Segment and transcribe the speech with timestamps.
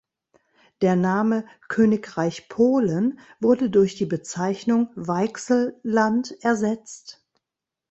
[0.81, 7.23] Der Name "Königreich Polen" wurde durch die Bezeichnung „Weichselland“ ersetzt.